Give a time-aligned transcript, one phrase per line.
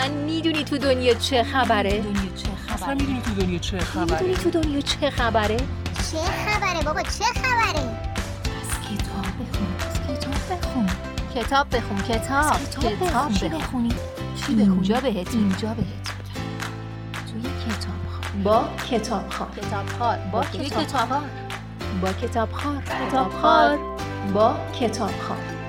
[0.00, 4.10] اصلا می‌دونی تو دنیا چه خبره؟ دنیا چه اصلا خبره می‌دونی تو دنیا چه خبره؟
[4.10, 7.80] می‌دونی تو دنیا چه خبره؟ چه خبره بابا چه خبره؟
[8.60, 10.86] از کتاب بخون از کتاب بخون.
[11.34, 13.48] کتاب بخون کتاب کتاب بخون.
[13.48, 13.94] بخونی؟
[14.46, 16.06] چی اینجا بهت اینجا بهت
[17.32, 21.22] توی کتاب با کتاب خار کتاب خار با کتاب خار
[22.02, 23.78] با کتاب خار کتاب خار
[24.34, 25.59] با کتاب خار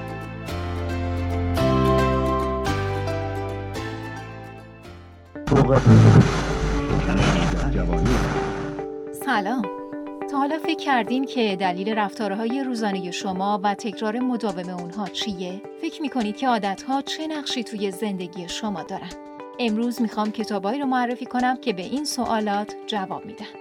[9.25, 9.65] سلام
[10.31, 16.01] تا حالا فکر کردین که دلیل رفتارهای روزانه شما و تکرار مداوم اونها چیه؟ فکر
[16.01, 19.09] می‌کنید که عادتها چه نقشی توی زندگی شما دارن؟
[19.59, 23.60] امروز می‌خوام کتابایی رو معرفی کنم که به این سوالات جواب میدن.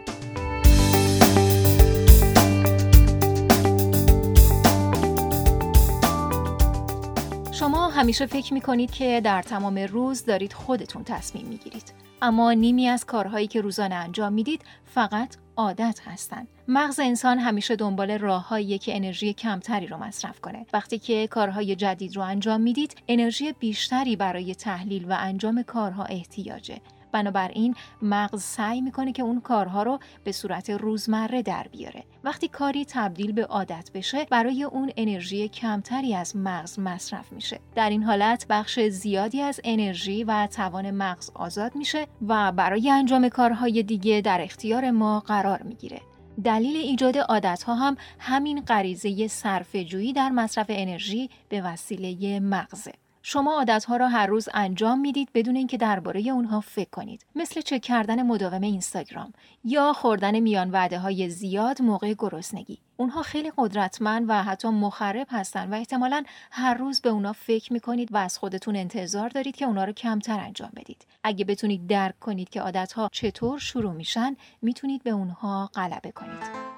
[7.61, 11.93] شما همیشه فکر می‌کنید که در تمام روز دارید خودتون تصمیم می‌گیرید.
[12.23, 16.49] اما نیمی از کارهایی که روزانه انجام می‌دید فقط عادت هستند.
[16.69, 20.67] مغز انسان همیشه دنبال راههایی که انرژی کمتری رو مصرف کنه.
[20.73, 26.80] وقتی که کارهای جدید رو انجام می‌دید، انرژی بیشتری برای تحلیل و انجام کارها احتیاجه.
[27.13, 32.05] بنابراین مغز سعی می‌کنه که اون کارها رو به صورت روزمره در بیاره.
[32.25, 37.61] وقتی کاری تبدیل به عادت بشه، برای اون انرژی کمتری از مغز مصرف میشه.
[37.75, 43.29] در این حالت بخش زیادی از انرژی و توان مغز آزاد میشه و برای انجام
[43.29, 46.01] کارهای دیگه در اختیار ما قرار می‌گیره.
[46.45, 52.93] دلیل ایجاد عادتها هم همین غریزه صرفه‌جویی در مصرف انرژی به وسیله مغزه.
[53.23, 57.27] شما عادتها را هر روز انجام می‌دید بدون اینکه درباره اونها فکر کنید.
[57.35, 59.32] مثل چک کردن مداوم اینستاگرام
[59.65, 62.79] یا خوردن میان وعده های زیاد موقع گرسنگی.
[62.96, 68.15] اونها خیلی قدرتمند و حتی مخرب هستن و احتمالا هر روز به اونا فکر می‌کنید
[68.15, 71.06] و از خودتون انتظار دارید که اونا رو کمتر انجام بدید.
[71.22, 76.70] اگه بتونید درک کنید که عادتها چطور شروع میشن می‌تونید به اونها غلبه کنید.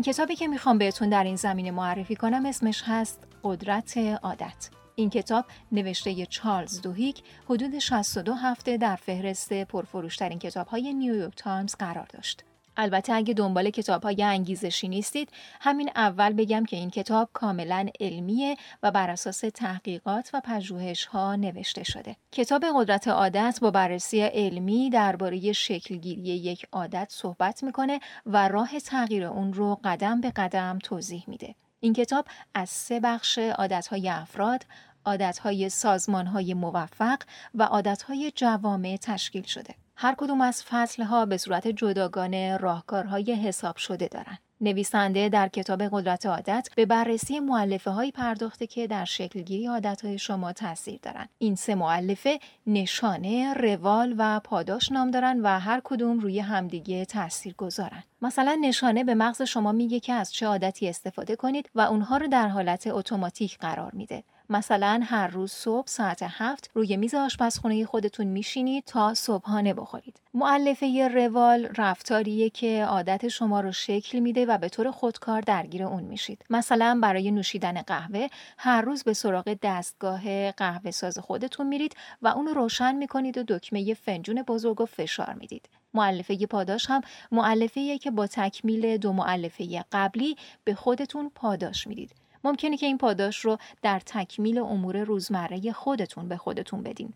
[0.00, 4.70] اولین کتابی که می‌خوام بهتون در این زمینه معرفی کنم اسمش هست قدرت عادت.
[4.94, 12.06] این کتاب نوشته چارلز دوهیک حدود 62 هفته در فهرست پرفروشترین کتاب‌های نیویورک تایمز قرار
[12.12, 12.44] داشت.
[12.80, 15.28] البته اگه دنبال کتاب های انگیزشی نیستید
[15.60, 21.36] همین اول بگم که این کتاب کاملا علمیه و بر اساس تحقیقات و پژوهش ها
[21.36, 22.16] نوشته شده.
[22.32, 29.24] کتاب قدرت عادت با بررسی علمی درباره شکلگیری یک عادت صحبت می‌کنه و راه تغییر
[29.24, 31.54] اون رو قدم به قدم توضیح میده.
[31.80, 32.24] این کتاب
[32.54, 34.64] از سه بخش عادتهای افراد
[35.04, 37.18] عادتهای سازمانهای موفق
[37.54, 39.74] و عادتهای جوامع تشکیل شده.
[40.02, 44.38] هر کدوم از فصلها به صورت جداگانه راهکارهای حساب شده دارند.
[44.60, 50.18] نویسنده در کتاب قدرت عادت به بررسی معلفه هایی پرداخته که در شکلگیری عادت های
[50.18, 51.28] شما تاثیر دارند.
[51.38, 57.54] این سه معلفه نشانه، روال و پاداش نام دارن و هر کدوم روی همدیگه تاثیر
[57.54, 58.02] گذارن.
[58.22, 62.26] مثلا نشانه به مغز شما میگه که از چه عادتی استفاده کنید و اونها رو
[62.28, 64.24] در حالت اتوماتیک قرار میده.
[64.50, 70.20] مثلا هر روز صبح ساعت هفت روی میز آشپزخونه خودتون میشینید تا صبحانه بخورید.
[70.34, 76.02] معلفه روال رفتاریه که عادت شما رو شکل میده و به طور خودکار درگیر اون
[76.02, 76.44] میشید.
[76.50, 78.28] مثلا برای نوشیدن قهوه
[78.58, 83.42] هر روز به سراغ دستگاه قهوه ساز خودتون میرید و اون رو روشن می‌کنید و
[83.48, 85.68] دکمه فنجون بزرگ و فشار می‌دید.
[85.94, 87.00] معلفه پاداش هم
[87.32, 92.19] معلفه که با تکمیل دو معلفه قبلی به خودتون پاداش می‌دید.
[92.44, 97.12] ممکنه که این پاداش رو در تکمیل امور روزمره خودتون به خودتون بدین.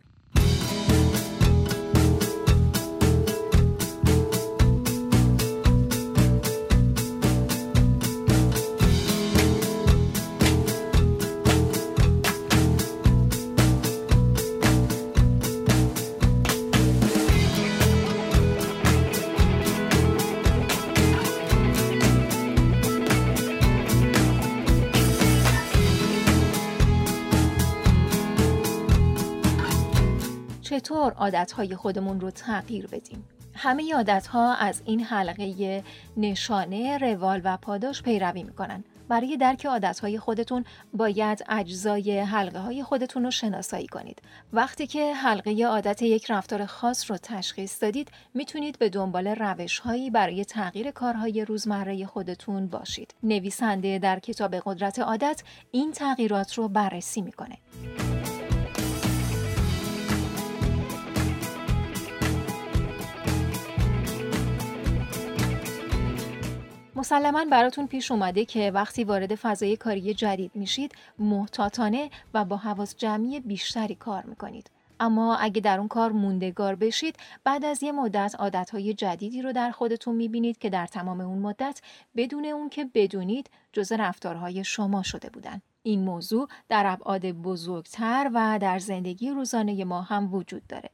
[30.85, 35.83] چطور عادتهای خودمون رو تغییر بدیم؟ همه عادتها از این حلقه
[36.17, 40.65] نشانه روال و پاداش پیروی می‌کنن برای درک عادتهای خودتون
[40.95, 44.23] باید اجزای حلقه های خودتون رو شناسایی کنید.
[44.53, 50.11] وقتی که حلقه عادت یک رفتار خاص رو تشخیص دادید می‌تونید به دنبال روش هایی
[50.11, 53.15] برای تغییر کارهای روزمره خودتون باشید.
[53.23, 57.59] نویسنده در کتاب قدرت عادت این تغییرات رو بررسی می‌کنه.
[66.96, 72.96] مسلما براتون پیش اومده که وقتی وارد فضای کاری جدید میشید محتاطانه و با حواس
[72.96, 74.70] جمعی بیشتری کار می‌کنید.
[75.00, 79.70] اما اگه در اون کار موندگار بشید بعد از یه مدت عادتهای جدیدی رو در
[79.70, 81.81] خودتون می‌بینید که در تمام اون مدت
[82.17, 85.62] بدون اون که بدونید جز رفتارهای شما شده بودن.
[85.82, 90.90] این موضوع در ابعاد بزرگتر و در زندگی روزانه ما هم وجود داره.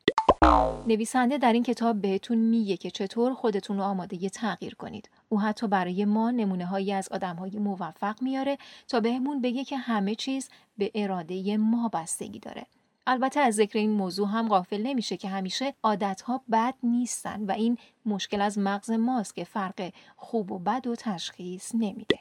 [0.86, 5.10] نویسنده در این کتاب بهتون میگه که چطور خودتون رو آماده تغییر کنید.
[5.28, 8.58] او حتی برای ما نمونه هایی از آدم های موفق میاره
[8.88, 10.48] تا بهمون بگه که همه چیز
[10.78, 12.66] به اراده ما بستگی داره.
[13.06, 17.78] البته از ذکر این موضوع هم غافل نمیشه که همیشه عادتها بد نیستن و این
[18.06, 22.16] مشکل از مغز ماست که فرق خوب و بد و تشخیص نمیده.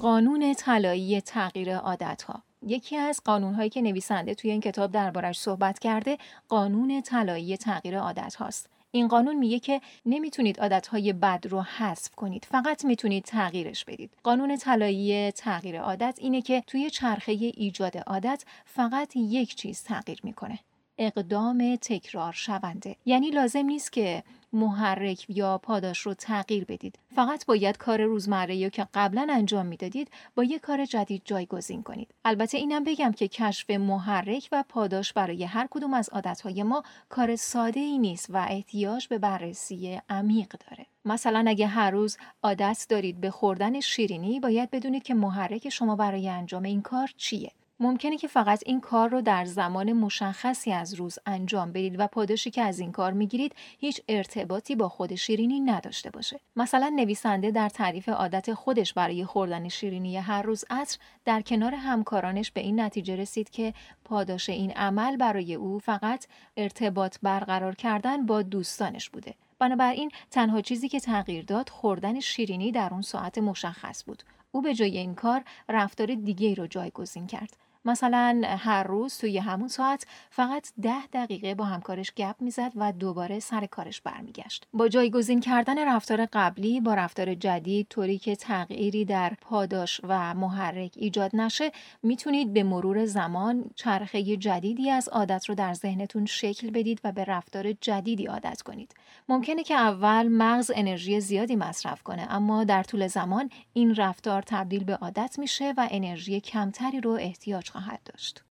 [0.00, 6.18] قانون طلایی تغییر عادتها یکی از قانونهایی که نویسنده توی این کتاب دربارش صحبت کرده
[6.48, 8.68] قانون طلایی تغییر عادت هاست.
[8.94, 14.56] این قانون میگه که نمی‌تونید عادتهای بد رو حذف کنید فقط می‌تونید تغییرش بدید قانون
[14.56, 20.58] طلایی تغییر عادت اینه که توی چرخه ایجاد عادت فقط یک چیز تغییر می‌کنه
[21.02, 22.96] اقدام تکرار شونده.
[23.06, 24.22] یعنی لازم نیست که
[24.52, 26.98] محرک یا پاداش رو تغییر بدید.
[27.14, 32.14] فقط باید کار روزمره که قبلا انجام می‌دادید با یک کار جدید جایگزین کنید.
[32.24, 37.36] البته اینم بگم که کشف محرک و پاداش برای هر کدوم از عادتهای ما کار
[37.36, 40.86] ساده ای نیست و احتیاج به بررسی عمیق داره.
[41.04, 46.28] مثلا اگه هر روز عادت دارید به خوردن شیرینی باید بدونید که محرک شما برای
[46.28, 47.50] انجام این کار چیه.
[47.82, 52.50] ممکنه که فقط این کار رو در زمان مشخصی از روز انجام بدید و پاداشی
[52.50, 56.40] که از این کار می‌گیرید هیچ ارتباطی با خود شیرینی نداشته باشه.
[56.56, 62.50] مثلا نویسنده در تعریف عادت خودش برای خوردن شیرینی هر روز عصر در کنار همکارانش
[62.50, 63.74] به این نتیجه رسید که
[64.04, 66.26] پاداش این عمل برای او فقط
[66.56, 69.34] ارتباط برقرار کردن با دوستانش بوده.
[69.58, 74.22] بنابراین تنها چیزی که تغییر داد خوردن شیرینی در اون ساعت مشخص بود.
[74.52, 77.56] او به جای این کار رفتار دیگه رو جایگزین کرد.
[77.84, 83.40] مثلا هر روز توی همون ساعت فقط ده دقیقه با همکارش گپ می‌زد و دوباره
[83.40, 84.66] سر کارش برمیگشت.
[84.72, 90.92] با جایگزین کردن رفتار قبلی با رفتار جدید طوری که تغییری در پاداش و محرک
[90.96, 97.00] ایجاد نشه می‌تونید به مرور زمان چرخه جدیدی از عادت رو در ذهنتون شکل بدید
[97.04, 98.94] و به رفتار جدیدی عادت کنید.
[99.28, 104.84] ممکنه که اول مغز انرژی زیادی مصرف کنه اما در طول زمان این رفتار تبدیل
[104.84, 108.51] به عادت میشه و انرژی کمتری رو احتیاج خواهد داشت.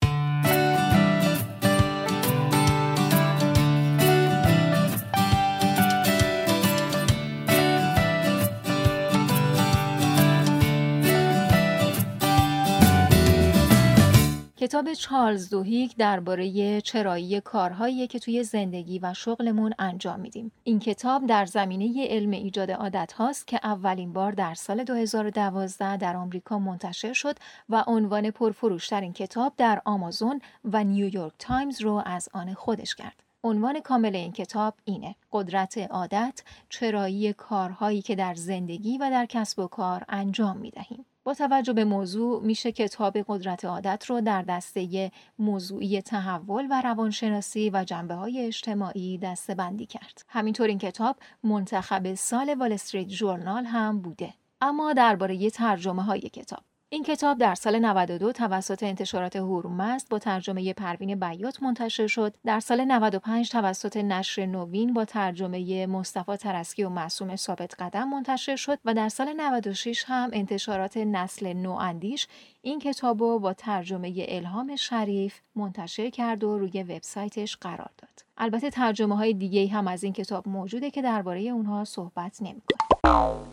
[14.60, 20.52] کتاب چارلز دوهیک درباره چرایی کارهایی که توی زندگی و شغلمون انجام میدیم.
[20.64, 26.16] این کتاب در زمینه علم ایجاد عادت هاست که اولین بار در سال 2012 در
[26.16, 27.37] آمریکا منتشر شد
[27.69, 33.22] و عنوان پرفروشترین کتاب در آمازون و نیویورک تایمز رو از آن خودش کرد.
[33.44, 39.59] عنوان کامل این کتاب اینه قدرت عادت چرایی کارهایی که در زندگی و در کسب
[39.59, 41.04] و کار انجام می دهیم.
[41.28, 47.70] با توجه به موضوع میشه کتاب قدرت عادت رو در دسته موضوعی تحول و روانشناسی
[47.70, 50.23] و جنبه های اجتماعی دسته بندی کرد.
[50.28, 54.35] همینطور این کتاب منتخب سال وال استریت جورنال هم بوده.
[54.61, 60.73] اما درباره ترجمه های کتاب این کتاب در سال 92 توسط انتشارات هورمزد با ترجمه
[60.73, 62.35] پروین بیات منتشر شد.
[62.45, 68.57] در سال 95 توسط نشر نوین با ترجمه مصطفی ترسکی و معصوم ثابت قدم منتشر
[68.57, 72.26] شد و در سال 96 هم انتشارات نسل نواندیش
[72.62, 78.25] این کتاب رو با ترجمه الهام شریف منتشر کرد و روی وبسایتش قرار داد.
[78.38, 82.88] البته ترجمه های دیگه هم از این کتاب موجوده که درباره اونها صحبت نمی‌کنم.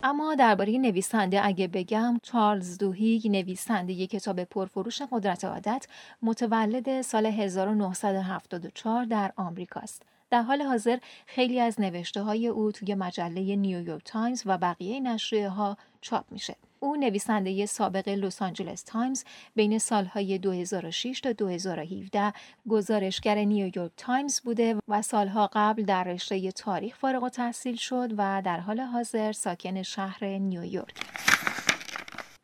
[0.02, 5.86] اما درباره نویسنده اگه بگم چارلز دوهیگ نویسنده یک کتاب پرفروش قدرت عادت
[6.22, 10.02] متولد سال 1974 در آمریکاست.
[10.30, 15.48] در حال حاضر خیلی از نوشته های او توی مجله نیویورک تایمز و بقیه نشریه
[15.48, 16.56] ها چاپ میشه.
[16.80, 22.32] او نویسنده سابق لس آنجلس تایمز بین سالهای 2006 تا 2017
[22.68, 28.80] گزارشگر نیویورک تایمز بوده و سالها قبل در رشته تاریخ فارغ‌التحصیل شد و در حال
[28.80, 30.94] حاضر ساکن شهر نیویورک.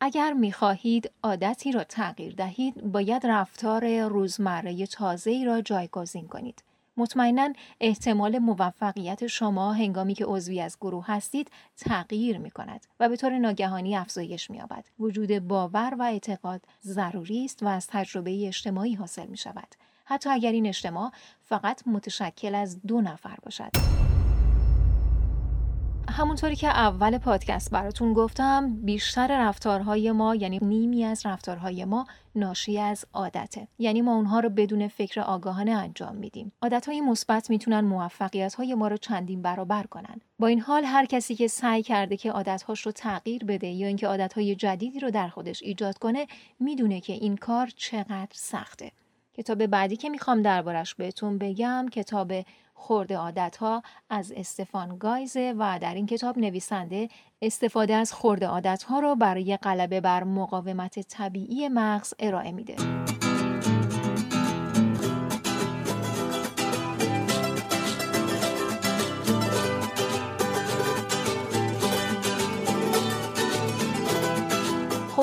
[0.01, 6.63] اگر می‌خواهید عادتی را تغییر دهید باید رفتار روزمره تازه را جایگزین کنید
[6.97, 13.17] مطمئنا احتمال موفقیت شما هنگامی که عضوی از گروه هستید تغییر می کند و به
[13.17, 14.85] طور ناگهانی افزایش می یابد.
[14.99, 19.75] وجود باور و اعتقاد ضروری است و از تجربه اجتماعی حاصل می شود.
[20.05, 23.71] حتی اگر این اجتماع فقط متشکل از دو نفر باشد.
[26.09, 32.79] همونطوری که اول پادکست براتون گفتم بیشتر رفتارهای ما یعنی نیمی از رفتارهای ما ناشی
[32.79, 33.67] از عادته.
[33.79, 36.51] یعنی ما اونها رو بدون فکر آگاهانه انجام میدیم.
[36.61, 40.21] عادتهای مثبت می‌تونن موفقیت های ما رو چندین برابر کنن.
[40.39, 44.07] با این حال هر کسی که سعی کرده که عادتهاش رو تغییر بده یا اینکه
[44.07, 46.27] عادتهای جدیدی رو در خودش ایجاد کنه
[46.59, 48.91] می‌دونه که این کار چقدر سخته.
[49.33, 52.33] کتاب بعدی که می‌خوام دربارش بهتون بگم کتاب
[52.73, 57.09] خورده عادت ها از استفان گایزه و در این کتاب نویسنده
[57.41, 62.75] استفاده از خورده عادت ها را برای غلبه بر مقاومت طبیعی مغز ارائه میده.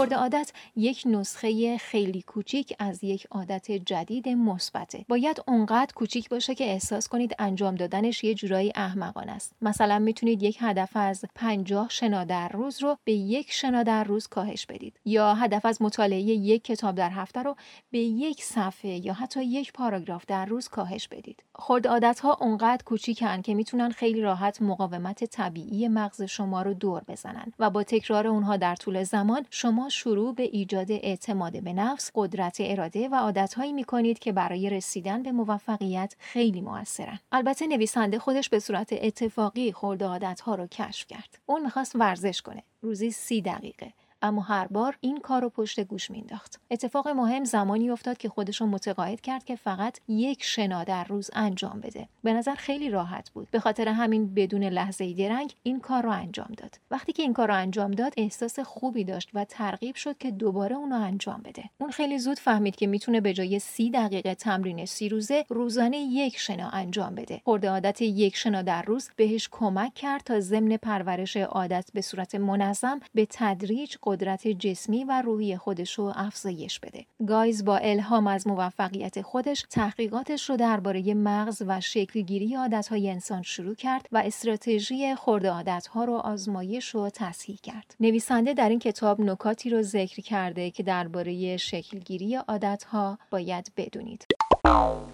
[0.01, 5.05] خورده عادت یک نسخه خیلی کوچیک از یک عادت جدید مثبته.
[5.09, 9.53] باید اونقدر کوچیک باشه که احساس کنید انجام دادنش یه جورایی احمقانه است.
[9.63, 14.27] مثلا می‌تونید یک هدف از 50 شنا در روز رو به یک شنا در روز
[14.27, 17.57] کاهش بدید یا هدف از مطالعه یک کتاب در هفته رو
[17.91, 21.43] به یک صفحه یا حتی یک پاراگراف در روز کاهش بدید.
[21.55, 27.03] خورده عادت ها اونقدر کوچیکن که می‌تونن خیلی راحت مقاومت طبیعی مغز شما رو دور
[27.09, 32.11] بزنن و با تکرار اونها در طول زمان شما شروع به ایجاد اعتماد به نفس،
[32.15, 37.19] قدرت اراده و عادتهایی می کنید که برای رسیدن به موفقیت خیلی موثرن.
[37.33, 41.39] البته نویسنده خودش به صورت اتفاقی خورده عادتها رو کشف کرد.
[41.47, 42.63] اون می‌خواست ورزش کنه.
[42.83, 43.93] روزی سی دقیقه.
[44.23, 48.61] اما هر بار این کار رو پشت گوش مینداخت اتفاق مهم زمانی افتاد که خودش
[48.61, 52.09] رو متقاعد کرد که فقط یک شنا در روز انجام بده.
[52.23, 53.49] به نظر خیلی راحت بود.
[53.51, 56.79] به خاطر همین بدون لحظه درنگ این کار رو انجام داد.
[56.91, 60.77] وقتی که این کار رو انجام داد احساس خوبی داشت و ترغیب شد که دوباره
[60.77, 61.65] اونو انجام بده.
[61.79, 66.39] اون خیلی زود فهمید که می‌تونه به جای سی دقیقه تمرین سی روزه روزانه یک
[66.39, 67.41] شنا انجام بده.
[67.45, 72.35] خرده عادت یک شنا در روز بهش کمک کرد تا ضمن پرورش عادت به صورت
[72.35, 77.05] منظم به تدریج قدرت جسمی و روحی خودش رو افزایش بده.
[77.27, 83.75] گایز با الهام از موفقیت خودش تحقیقاتش رو درباره مغز و شکلگیری عادتهای انسان شروع
[83.75, 87.95] کرد و استراتژی خورد عادتها رو آزمایش و تصحیح کرد.
[88.01, 94.27] نویسنده در این کتاب نکاتی رو ذکر کرده که درباره شکلگیری عادتها باید بدونید.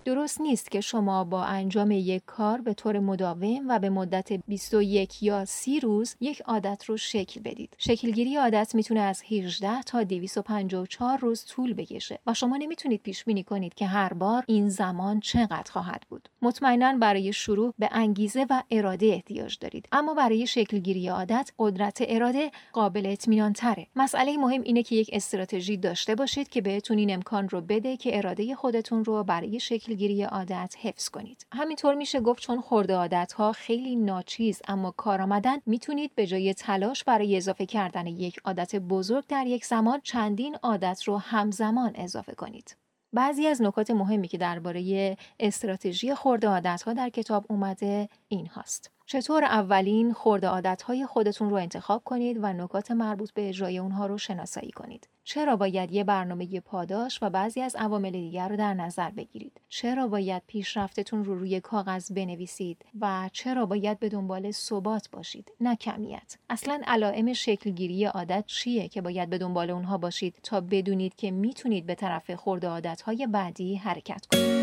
[0.05, 5.23] درست نیست که شما با انجام یک کار به طور مداوم و به مدت 21
[5.23, 7.75] یا 30 روز یک عادت رو شکل بدید.
[7.79, 13.43] شکلگیری عادت می‌تونه از 18 تا 254 روز طول بکشه و شما نمی‌تونید پیش بینی
[13.43, 16.29] کنید که هر بار این زمان چقدر خواهد بود.
[16.43, 22.51] مطمئنا برای شروع به انگیزه و اراده احتیاج دارید اما برای شکلگیری عادت قدرت اراده
[22.73, 23.87] قابل اطمینان تره.
[23.97, 28.19] مسئله مهم اینه که یک استراتژی داشته باشید که بهتون این امکان رو بده که
[28.19, 31.47] اراده خودتون رو برای شکلگیری عادت حفظ کنید.
[31.53, 37.05] همینطور میشه گفت چون خورده عادت ها خیلی ناچیز اما کارآمدن می‌تونید به جای تلاش
[37.05, 42.77] برای اضافه کردن یک عادت بزرگ در یک زمان چندین عادت رو همزمان اضافه کنید.
[43.13, 48.91] بعضی از نکات مهمی که درباره استراتژی خورده عادت ها در کتاب اومده این هاست.
[49.07, 54.19] چطور اولین خورده عادتهای خودتون رو انتخاب کنید و نکات مربوط به اجرای اونها رو
[54.19, 55.09] شناسایی کنید.
[55.25, 60.09] چرا باید یه برنامه پاداش و بعضی از عوامل دیگر رو در نظر بگیرید؟ چرا
[60.09, 66.37] باید پیشرفتتون رو روی کاغذ بنویسید و چرا باید به دنبال ثبات باشید نه کمیت؟
[66.51, 71.87] اصلا علائم شکلگیری عادت چیه که باید به دنبال اونها باشید تا بدونید که می‌تونید
[71.87, 74.56] به طرف خورده عادتهای بعدی حرکت کنید؟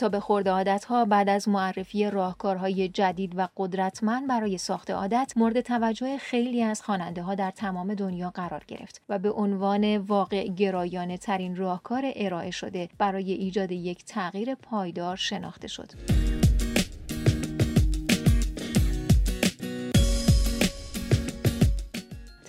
[0.00, 5.60] کتاب خورد عادت ها بعد از معرفی راهکارهای جدید و قدرتمند برای ساخت عادت مورد
[5.60, 11.16] توجه خیلی از خواننده ها در تمام دنیا قرار گرفت و به عنوان واقع گرایانه
[11.16, 15.90] ترین راهکار ارائه شده برای ایجاد یک تغییر پایدار شناخته شد.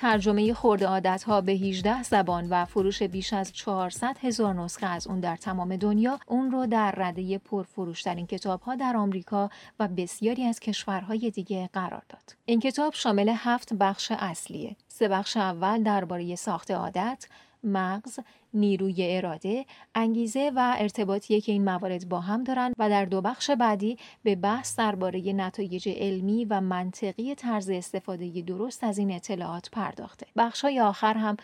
[0.01, 5.08] ترجمه خورده عادت ها به 18 زبان و فروش بیش از 400 هزار نسخه از
[5.08, 10.46] اون در تمام دنیا اون رو در رده پرفروشترین کتاب ها در آمریکا و بسیاری
[10.46, 12.36] از کشورهای دیگه قرار داد.
[12.46, 14.75] این کتاب شامل هفت بخش اصلیه.
[14.88, 17.27] سه بخش اول درباره ساخت عادت،
[17.63, 18.20] مغز،
[18.53, 19.65] نیروی اراده،
[19.96, 24.36] انگیزه و ارتباطی که این موارد با هم دارند و در دو بخش بعدی به
[24.36, 30.27] بحث درباره نتایج علمی و منطقی طرز استفاده درست از این اطلاعات پرداخته.
[30.63, 31.38] های آخر هم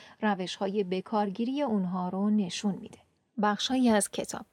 [0.59, 2.97] های بکارگیری اونها رو نشون میده.
[3.41, 4.45] بخشهایی از کتاب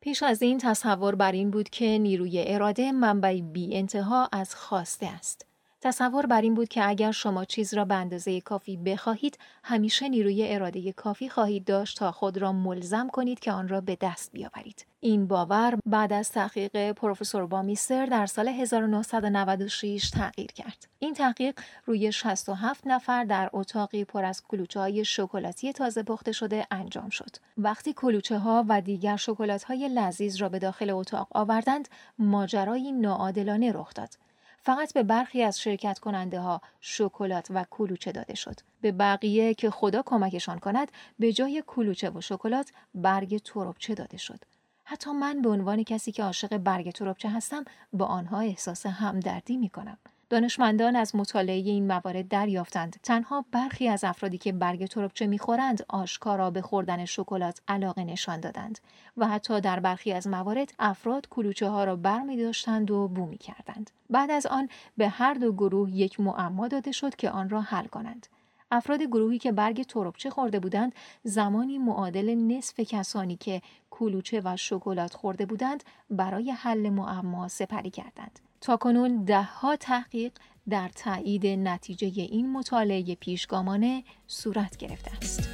[0.00, 5.06] پیش از این تصور بر این بود که نیروی اراده منبعی بی انتها از خواسته
[5.06, 5.51] است.
[5.82, 10.54] تصور بر این بود که اگر شما چیز را به اندازه کافی بخواهید همیشه نیروی
[10.54, 14.86] اراده کافی خواهید داشت تا خود را ملزم کنید که آن را به دست بیاورید
[15.04, 20.86] این باور بعد از تحقیق پروفسور بامیستر در سال 1996 تغییر کرد.
[20.98, 26.66] این تحقیق روی 67 نفر در اتاقی پر از کلوچه های شکلاتی تازه پخته شده
[26.70, 27.36] انجام شد.
[27.58, 33.72] وقتی کلوچه ها و دیگر شکلات های لذیذ را به داخل اتاق آوردند، ماجرایی ناعادلانه
[33.72, 34.21] رخ داد.
[34.64, 38.60] فقط به برخی از شرکت کننده ها شکلات و کلوچه داده شد.
[38.80, 44.44] به بقیه که خدا کمکشان کند به جای کلوچه و شکلات برگ تربچه داده شد.
[44.84, 49.68] حتی من به عنوان کسی که عاشق برگ تربچه هستم با آنها احساس همدردی می
[49.68, 49.98] کنم.
[50.32, 56.50] دانشمندان از مطالعه این موارد دریافتند تنها برخی از افرادی که برگ تربچه می‌خورند آشکارا
[56.50, 58.78] به خوردن شکلات علاقه نشان دادند
[59.16, 63.26] و حتی در برخی از موارد افراد کلوچه ها را بر می داشتند و بو
[63.26, 63.90] می کردند.
[64.10, 67.86] بعد از آن به هر دو گروه یک معما داده شد که آن را حل
[67.86, 68.26] کنند.
[68.70, 75.14] افراد گروهی که برگ تربچه خورده بودند زمانی معادل نصف کسانی که کلوچه و شکلات
[75.14, 78.40] خورده بودند برای حل معما سپری کردند.
[78.62, 80.32] تاکنون دهها تحقیق
[80.68, 85.48] در تایید نتیجه این مطالعه پیشگامانه صورت گرفته است.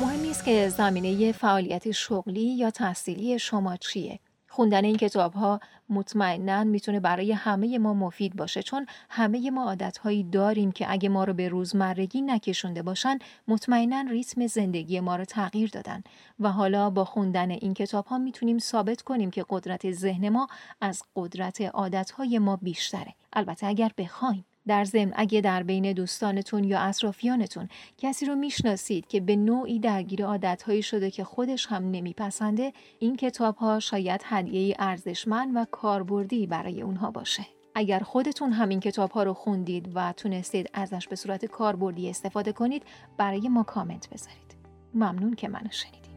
[0.00, 4.20] مهم نیست که زمینه فعالیت شغلی یا تحصیلی شما چیه
[4.58, 10.22] خوندن این کتاب ها مطمئنا می‌تونه برای همه ما مفید باشه چون همه ما عادتهایی
[10.22, 15.70] داریم که اگه ما رو به روزمرگی نکشونده باشن مطمئنا ریتم زندگی ما رو تغییر
[15.70, 16.02] دادن.
[16.40, 20.48] و حالا با خوندن این کتاب ها می‌تونیم ثابت کنیم که قدرت ذهن ما
[20.80, 23.14] از قدرت عادتهای ما بیشتره.
[23.32, 29.20] البته اگر بخوایم در ضمن اگه در بین دوستانتون یا اطرافیانتون کسی رو می‌شناسید که
[29.20, 35.56] به نوعی درگیر عادتهایی شده که خودش هم نمیپسنده این کتاب ها شاید هدیه ارزشمند
[35.56, 37.46] و کاربردی برای اونها باشه.
[37.74, 42.82] اگر خودتون همین کتاب ها رو خوندید و تونستید ازش به صورت کاربردی استفاده کنید
[43.16, 44.56] برای ما کامنت بذارید.
[44.94, 46.07] ممنون که منو شنیدید.